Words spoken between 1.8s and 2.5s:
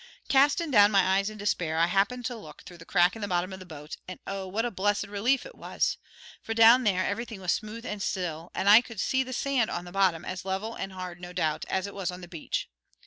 happened to